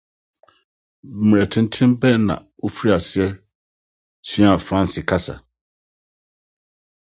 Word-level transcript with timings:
Bere 1.27 1.45
tenten 1.53 1.91
bɛn 2.01 2.19
na 2.27 2.35
wufii 2.61 2.93
ase 2.97 3.25
suaa 4.29 4.57
Franse 4.67 5.01
kasa? 5.09 5.35